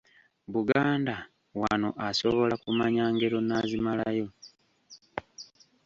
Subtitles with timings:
[0.53, 1.15] Buganda
[1.61, 4.27] wano asobola kumanya ngero n’azimalayo.